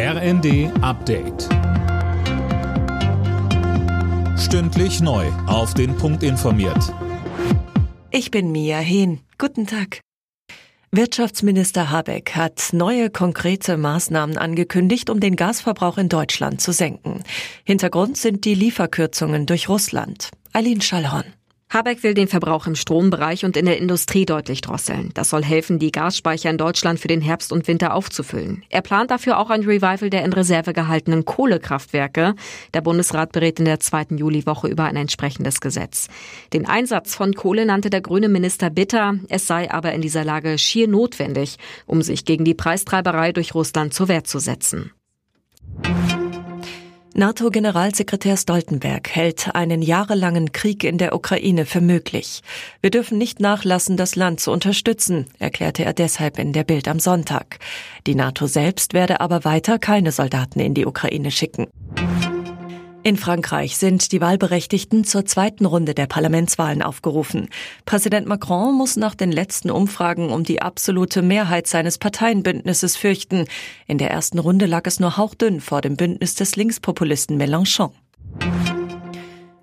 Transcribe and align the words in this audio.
RND 0.00 0.70
Update. 0.80 1.48
Stündlich 4.38 5.00
neu. 5.00 5.26
Auf 5.48 5.74
den 5.74 5.96
Punkt 5.96 6.22
informiert. 6.22 6.94
Ich 8.12 8.30
bin 8.30 8.52
Mia 8.52 8.78
Hehn. 8.78 9.18
Guten 9.38 9.66
Tag. 9.66 10.02
Wirtschaftsminister 10.92 11.90
Habeck 11.90 12.36
hat 12.36 12.68
neue 12.70 13.10
konkrete 13.10 13.76
Maßnahmen 13.76 14.38
angekündigt, 14.38 15.10
um 15.10 15.18
den 15.18 15.34
Gasverbrauch 15.34 15.98
in 15.98 16.08
Deutschland 16.08 16.60
zu 16.60 16.70
senken. 16.70 17.24
Hintergrund 17.64 18.16
sind 18.16 18.44
die 18.44 18.54
Lieferkürzungen 18.54 19.46
durch 19.46 19.68
Russland. 19.68 20.30
Eileen 20.52 20.80
Schallhorn. 20.80 21.34
Habeck 21.70 22.02
will 22.02 22.14
den 22.14 22.28
Verbrauch 22.28 22.66
im 22.66 22.74
Strombereich 22.74 23.44
und 23.44 23.54
in 23.54 23.66
der 23.66 23.76
Industrie 23.76 24.24
deutlich 24.24 24.62
drosseln. 24.62 25.10
Das 25.12 25.28
soll 25.28 25.44
helfen, 25.44 25.78
die 25.78 25.92
Gasspeicher 25.92 26.48
in 26.48 26.56
Deutschland 26.56 26.98
für 26.98 27.08
den 27.08 27.20
Herbst 27.20 27.52
und 27.52 27.68
Winter 27.68 27.92
aufzufüllen. 27.92 28.64
Er 28.70 28.80
plant 28.80 29.10
dafür 29.10 29.38
auch 29.38 29.50
ein 29.50 29.64
Revival 29.64 30.08
der 30.08 30.24
in 30.24 30.32
Reserve 30.32 30.72
gehaltenen 30.72 31.26
Kohlekraftwerke. 31.26 32.34
Der 32.72 32.80
Bundesrat 32.80 33.32
berät 33.32 33.58
in 33.58 33.66
der 33.66 33.80
zweiten 33.80 34.16
Juliwoche 34.16 34.68
über 34.68 34.84
ein 34.84 34.96
entsprechendes 34.96 35.60
Gesetz. 35.60 36.08
Den 36.54 36.64
Einsatz 36.64 37.14
von 37.14 37.34
Kohle 37.34 37.66
nannte 37.66 37.90
der 37.90 38.00
grüne 38.00 38.30
Minister 38.30 38.70
bitter. 38.70 39.16
Es 39.28 39.46
sei 39.46 39.70
aber 39.70 39.92
in 39.92 40.00
dieser 40.00 40.24
Lage 40.24 40.56
schier 40.56 40.88
notwendig, 40.88 41.58
um 41.84 42.00
sich 42.00 42.24
gegen 42.24 42.46
die 42.46 42.54
Preistreiberei 42.54 43.32
durch 43.32 43.54
Russland 43.54 43.92
zur 43.92 44.08
Wehr 44.08 44.24
zu 44.24 44.38
setzen. 44.38 44.92
NATO-Generalsekretär 47.18 48.36
Stoltenberg 48.36 49.08
hält 49.08 49.52
einen 49.52 49.82
jahrelangen 49.82 50.52
Krieg 50.52 50.84
in 50.84 50.98
der 50.98 51.16
Ukraine 51.16 51.66
für 51.66 51.80
möglich. 51.80 52.42
Wir 52.80 52.90
dürfen 52.90 53.18
nicht 53.18 53.40
nachlassen, 53.40 53.96
das 53.96 54.14
Land 54.14 54.38
zu 54.38 54.52
unterstützen, 54.52 55.26
erklärte 55.40 55.84
er 55.84 55.94
deshalb 55.94 56.38
in 56.38 56.52
der 56.52 56.62
Bild 56.62 56.86
am 56.86 57.00
Sonntag. 57.00 57.58
Die 58.06 58.14
NATO 58.14 58.46
selbst 58.46 58.94
werde 58.94 59.20
aber 59.20 59.44
weiter 59.44 59.80
keine 59.80 60.12
Soldaten 60.12 60.60
in 60.60 60.74
die 60.74 60.86
Ukraine 60.86 61.32
schicken. 61.32 61.66
In 63.08 63.16
Frankreich 63.16 63.78
sind 63.78 64.12
die 64.12 64.20
Wahlberechtigten 64.20 65.02
zur 65.02 65.24
zweiten 65.24 65.64
Runde 65.64 65.94
der 65.94 66.06
Parlamentswahlen 66.06 66.82
aufgerufen. 66.82 67.48
Präsident 67.86 68.26
Macron 68.26 68.74
muss 68.74 68.96
nach 68.96 69.14
den 69.14 69.32
letzten 69.32 69.70
Umfragen 69.70 70.28
um 70.28 70.44
die 70.44 70.60
absolute 70.60 71.22
Mehrheit 71.22 71.66
seines 71.66 71.96
Parteienbündnisses 71.96 72.98
fürchten. 72.98 73.46
In 73.86 73.96
der 73.96 74.10
ersten 74.10 74.38
Runde 74.38 74.66
lag 74.66 74.82
es 74.84 75.00
nur 75.00 75.16
hauchdünn 75.16 75.62
vor 75.62 75.80
dem 75.80 75.96
Bündnis 75.96 76.34
des 76.34 76.56
Linkspopulisten 76.56 77.40
Mélenchon. 77.40 77.92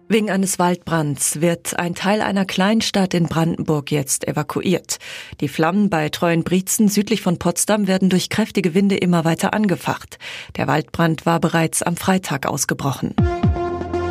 Wegen 0.07 0.29
eines 0.29 0.59
Waldbrands 0.59 1.41
wird 1.41 1.79
ein 1.79 1.95
Teil 1.95 2.21
einer 2.21 2.45
Kleinstadt 2.45 3.15
in 3.15 3.25
Brandenburg 3.25 3.91
jetzt 3.91 4.27
evakuiert. 4.27 4.99
Die 5.41 5.47
Flammen 5.47 5.89
bei 5.89 6.09
Treuenbrietzen 6.09 6.89
südlich 6.89 7.21
von 7.21 7.39
Potsdam 7.39 7.87
werden 7.87 8.09
durch 8.09 8.29
kräftige 8.29 8.75
Winde 8.75 8.97
immer 8.97 9.25
weiter 9.25 9.53
angefacht. 9.53 10.19
Der 10.57 10.67
Waldbrand 10.67 11.25
war 11.25 11.39
bereits 11.39 11.81
am 11.81 11.97
Freitag 11.97 12.45
ausgebrochen. 12.45 13.15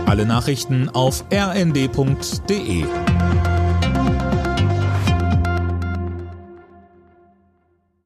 Alle 0.06 0.26
Nachrichten 0.26 0.88
auf 0.88 1.24
rnd.de 1.32 2.84